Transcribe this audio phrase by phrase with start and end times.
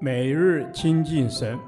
[0.00, 1.58] 每日亲近神，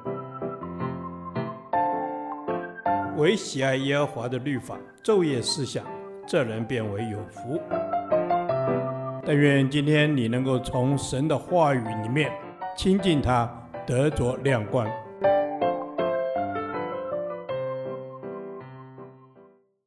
[3.16, 5.84] 唯喜爱耶和华的律法，昼夜思想，
[6.26, 7.60] 这人便为有福。
[9.24, 12.30] 但愿今天你能够从神的话语里面
[12.76, 13.50] 亲近他，
[13.86, 14.86] 得着亮光。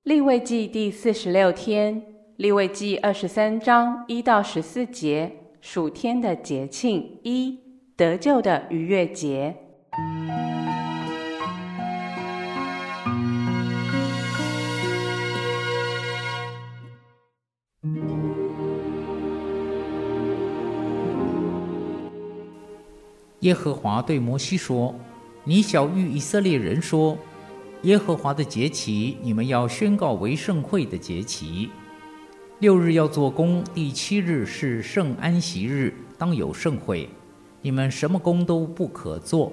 [0.03, 2.01] 立位记第四十六天，
[2.37, 5.31] 立位记二十三章一到十四节，
[5.61, 7.68] 属天的节庆一。
[7.99, 9.53] 得救的逾越节，
[23.41, 24.95] 耶和华对摩西说
[25.43, 27.17] ：“你晓諭以色列人说，
[27.81, 31.69] 耶和华的节期，你们要宣告为圣会的节期。
[32.59, 37.09] 六日要做工，第七日是圣安息日，当有圣会。”
[37.61, 39.51] 你们什么工都不可做，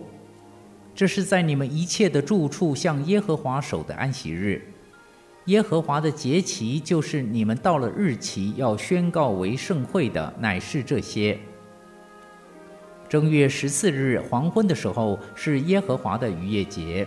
[0.94, 4.62] 这是在你们一切的住处向耶和华守的安息日。
[5.46, 11.38] 耶和华的节期就是你们到了日期要宣告为盛会的，乃是这些：
[13.08, 17.06] 正月十四日黄昏的时候是耶和华的逾越节；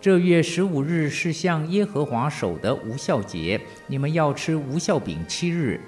[0.00, 5.80] 这月十五日是向耶和华守的无酵节，你们要吃无酵饼七日。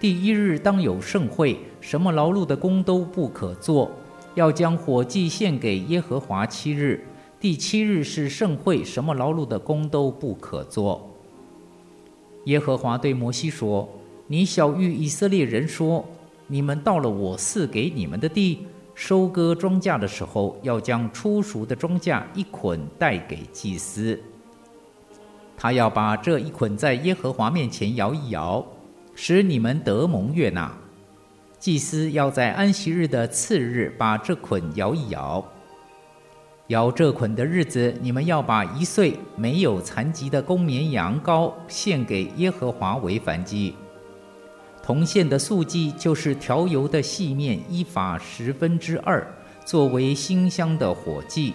[0.00, 3.90] 第一日当有盛会，什么劳碌的工都不可做，
[4.34, 7.04] 要将火祭献给耶和华七日。
[7.38, 11.06] 第七日是盛会，什么劳碌的工都不可做。
[12.46, 13.86] 耶和华对摩西说
[14.26, 16.02] ：“你晓諭以色列人说，
[16.46, 18.60] 你们到了我赐给你们的地，
[18.94, 24.18] 收割庄稼的时候，要将初熟的庄稼一捆带给祭司，
[25.58, 28.64] 他要把这一捆在耶和华面前摇一摇。”
[29.22, 30.74] 使你们得蒙悦纳，
[31.58, 35.46] 祭司要在安息日的次日把这捆摇一摇。
[36.68, 43.74] 摇这捆的日子，你们要把一岁没有残疾的公绵羊羔献给耶和华为燔祭。
[44.82, 49.22] 铜线的素祭就是调油的细面一法十分之二，
[49.66, 51.52] 作为馨香的火祭，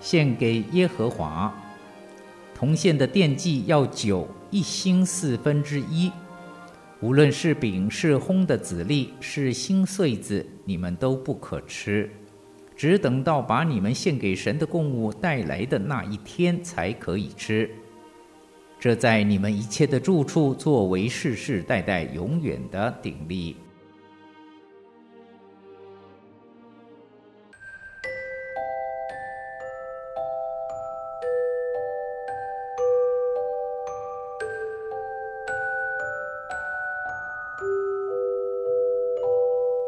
[0.00, 1.52] 献给耶和华。
[2.54, 6.10] 铜线的奠祭要酒一兴四分之一。
[7.02, 12.08] 无论是饼是烘的籽粒是新穗子，你们都不可吃，
[12.76, 17.68] 只等到把你们献给神的供物带来的那一天才可以吃。
[18.78, 23.56] 这在你们一切的住处作为世世代代永远的鼎立。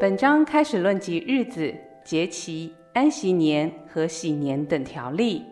[0.00, 1.72] 本章开始论及日子、
[2.03, 5.44] 节期、安息年和禧年等条例，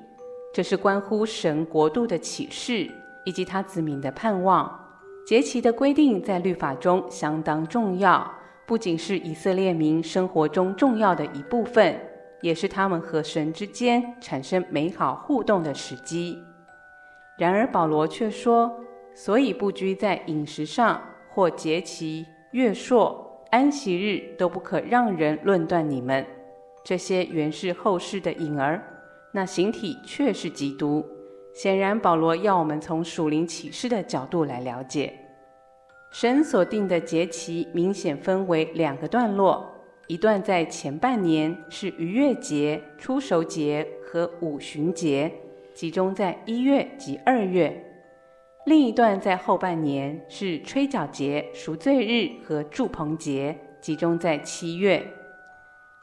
[0.53, 2.91] 这是关乎神国度的启示
[3.25, 4.69] 以及他子民的盼望。
[5.25, 8.29] 节期的规定在律法中相当重要，
[8.67, 11.97] 不仅是以色列民生活中重要的一部分，
[12.41, 16.37] 也是他们和神之间产生美好互动的时机。
[17.39, 18.75] 然而保罗却说
[19.15, 23.21] ：“所以不拘在饮食上，或节期、月朔。”
[23.53, 26.25] 安息日都不可让人论断你们，
[26.83, 28.83] 这些原是后世的影儿，
[29.31, 31.05] 那形体却是基督。
[31.53, 35.13] 显然，保罗要我们从属灵启示的角度来了解，
[36.11, 39.71] 神所定的节期明显分为两个段落，
[40.07, 45.31] 一段在前半年是逾越节、初熟节和五旬节，
[45.75, 47.92] 集中在一月及二月。
[48.65, 55.05] 另一段在后半年是吹角节、赎罪日和祝棚节，集中在七月。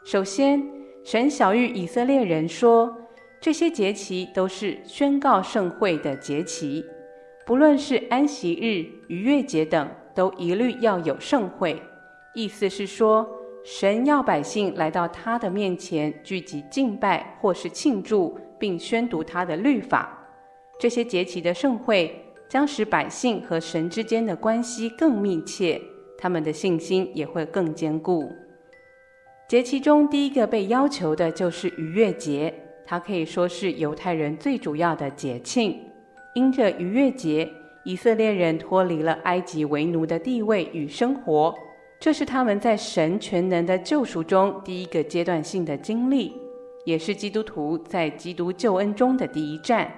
[0.04, 0.62] 首先，
[1.06, 2.94] 神晓谕以色列人说，
[3.40, 6.84] 这些节期都是宣告盛会的节期，
[7.46, 11.82] 不论是安息日、逾越节等，都一律要有盛会。
[12.34, 13.26] 意思是说，
[13.64, 20.18] 神要百姓来到他的面前聚集敬拜或是庆祝，并宣读他的律法。
[20.78, 22.26] 这些节期的盛会。
[22.50, 25.80] 将使百姓和神之间的关系更密切，
[26.18, 28.30] 他们的信心也会更坚固。
[29.48, 32.54] 节期中第一个被要求的就是逾越节，
[32.86, 35.80] 它可以说是犹太人最主要的节庆。
[36.34, 37.50] 因着逾越节，
[37.84, 41.54] 以色列人脱离了埃及为奴的地位与生活，
[42.00, 46.34] 这是他们在神全能的救赎中第一个阶段性的经历，
[46.86, 49.92] 也是基督徒在基督救恩中的第一站。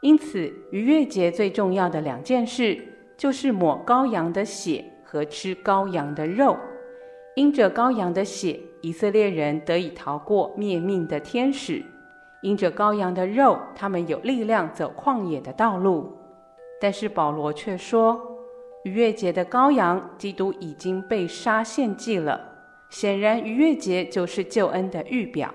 [0.00, 2.82] 因此，逾越节最重要的两件事，
[3.16, 6.56] 就是抹羔羊的血和吃羔羊的肉。
[7.36, 11.82] 因着羔羊的血，以色列人得以逃过灭命的天使，
[12.42, 16.16] 因着羔羊的肉，他们有力量走旷野的道路。
[16.80, 18.18] 但是保罗却说，
[18.84, 22.40] 逾越节的羔羊基督已经被杀献祭了。
[22.88, 25.54] 显然，逾越节就是救恩的预表，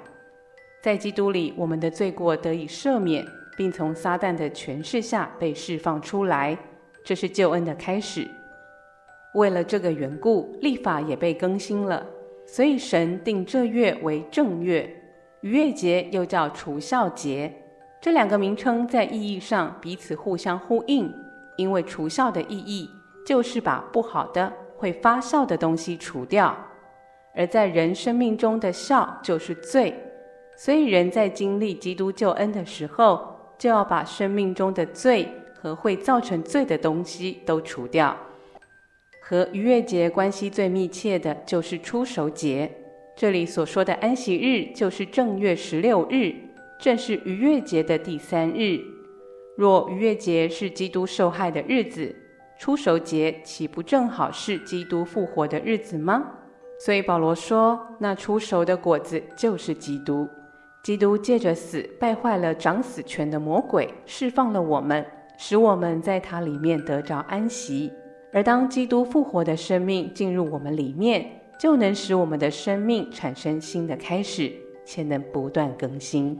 [0.81, 3.25] 在基督里，我们的罪过得以赦免，
[3.56, 6.57] 并从撒旦的权势下被释放出来，
[7.04, 8.28] 这是救恩的开始。
[9.34, 12.06] 为了这个缘故，律法也被更新了，
[12.46, 14.90] 所以神定这月为正月。
[15.42, 17.54] 逾越节又叫除酵节。
[18.02, 21.13] 这两个名称在意义上彼此互相呼应，
[21.57, 22.90] 因为除酵的意义
[23.25, 26.56] 就是把不好的、会发酵的东西除掉，
[27.36, 29.94] 而在人生命中的酵就是罪，
[30.56, 38.16] 所以人在经历基督救恩的时候，就要把生命中的罪和会造成罪的东西都除掉。
[39.22, 42.72] 和逾越节关系最密切的就是初熟节，
[43.16, 46.36] 这里所说的安息日就是正月十六日。
[46.78, 48.78] 正是逾越节的第三日。
[49.57, 52.13] 若逾越节是基督受害的日子，
[52.60, 56.22] 初熟节岂不正好是基督复活的日子吗？
[56.78, 60.28] 所以保罗说，那初熟的果子就是基督。
[60.86, 65.04] 基督借着死败坏了掌死权的魔鬼，释放了我们，
[65.36, 67.92] 使我们在他里面得着安息。
[68.32, 71.26] 而当基督复活的生命进入我们里面，
[71.60, 74.54] 就能使我们的生命产生新的开始，
[74.86, 76.40] 且能不断更新。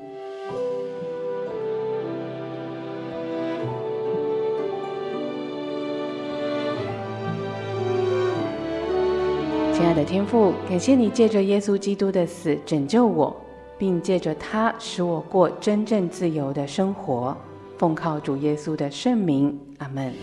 [9.74, 13.36] 亲爱的天父，感谢你借着耶稣基督的死拯救我，
[13.78, 17.36] 并借着它使我过真正自由的生活。
[17.78, 20.14] 奉靠主耶稣的圣名，阿门。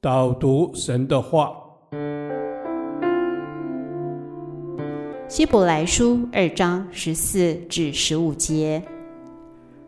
[0.00, 1.54] 导读神的话，
[5.28, 8.82] 希伯来书二章十四至十五节。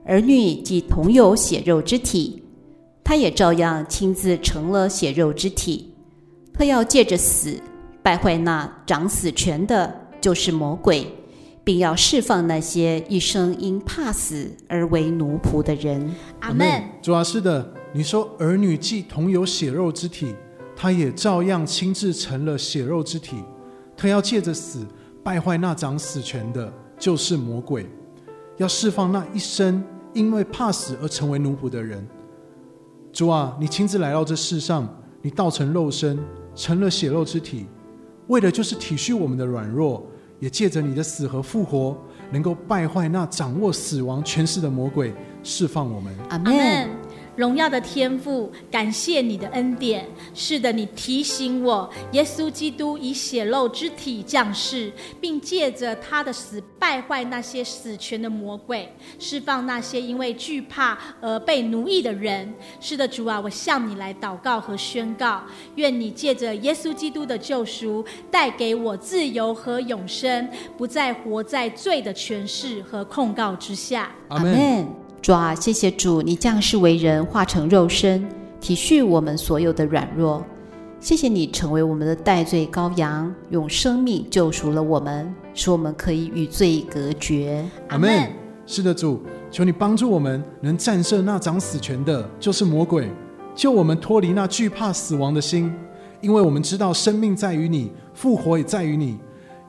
[0.04, 2.43] 儿女既同有血肉之体，
[3.04, 5.94] 他也照样亲自成了血肉之体。
[6.54, 7.60] 他要借着死
[8.02, 11.06] 败坏那掌死权的，就是魔鬼，
[11.62, 16.14] 并要释放那些一生因怕死而为奴仆的人。
[16.40, 16.66] 阿门。
[17.02, 20.34] 主啊，是的，你说儿女既同有血肉之体，
[20.74, 23.36] 他也照样亲自成了血肉之体。
[23.96, 24.86] 他要借着死
[25.22, 27.86] 败坏那掌死权的，就是魔鬼，
[28.56, 29.84] 要释放那一生。
[30.12, 32.06] 因为怕死而成为奴仆的人，
[33.14, 34.88] 主啊，你亲自来到这世上，
[35.22, 36.18] 你道成肉身，
[36.56, 37.64] 成了血肉之体，
[38.26, 40.04] 为的就是体恤我们的软弱，
[40.40, 41.96] 也借着你的死和复活，
[42.32, 45.14] 能够败坏那掌握死亡权势的魔鬼，
[45.44, 46.12] 释放我们。
[46.28, 46.90] 阿门。
[47.36, 50.06] 荣耀的天父，感谢你的恩典。
[50.34, 58.88] 是的，你提醒我，耶稣基督以血肉之体降世，并借着他的死败坏那些死权的魔鬼，
[59.18, 62.52] 释放那些因为惧怕而被奴役的人。
[62.80, 65.42] 是的，主啊，我向你来祷告和宣告，
[65.76, 74.10] 愿你借着耶稣基督的救赎，带给我自由和永生，不再活在罪的权势和控告之下。
[74.28, 75.03] 阿门。
[75.24, 78.28] 主啊，谢谢主，你降世为人，化成肉身，
[78.60, 80.44] 体恤我们所有的软弱。
[81.00, 87.64] 谢谢你成为我们的代罪羔羊，用生命救赎了我们，使我们可以与罪隔绝。
[87.88, 88.30] 阿门。
[88.66, 93.08] 是的，主，求你帮助我们，能战胜那掌死权的，就是魔鬼，
[93.54, 95.72] 救我们脱离那惧怕死亡的心，
[96.20, 99.16] 因为我们知道生命在于你，复活也在于你，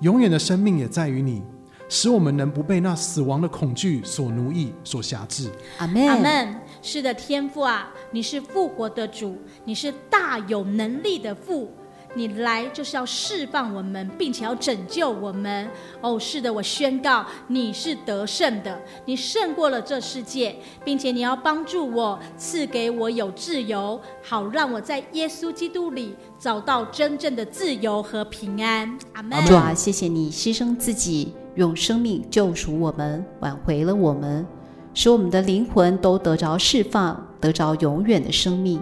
[0.01, 1.41] 永远的生命也在于你。
[1.87, 5.49] 使我们能不被那死亡的恐惧所奴役、所辖制。
[5.77, 6.07] 阿门。
[6.07, 6.55] 阿门。
[6.81, 11.71] 是的，天父啊，你是复活的主，你是大有能力的父，
[12.13, 15.67] 你来就是要释放我们，并且要拯救我们。
[16.01, 28.97] 哦，是的，我宣告你是得胜的，你胜过了这世界，并且你要帮助我，赐给我有自由，好让我在耶稣基督里找到真正的自由和平安。
[29.13, 29.43] 阿门。
[29.45, 31.33] 主啊，谢谢你牺牲自己。
[31.55, 34.45] 用生命救赎我们，挽回了我们，
[34.93, 38.79] 使我们的灵魂都得着释放，得着永远的生命。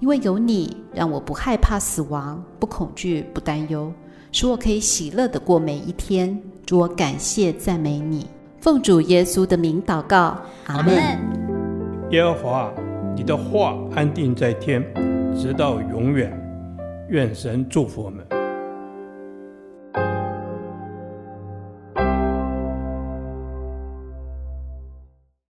[0.00, 3.92] 因为有你，让我不害怕死亡，不恐惧，不担忧，
[4.32, 6.40] 使我可以喜乐的过每一天。
[6.66, 8.26] 主，我感谢赞美你，
[8.58, 10.36] 奉主耶稣的名祷告，
[10.66, 10.96] 阿门。
[12.10, 12.72] 耶和华，
[13.14, 14.82] 你的话安定在天，
[15.36, 16.32] 直到永远。
[17.08, 18.39] 愿神祝福我们。